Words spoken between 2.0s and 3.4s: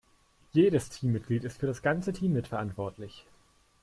Team mitverantwortlich.